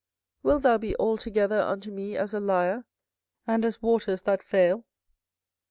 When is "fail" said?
4.41-4.83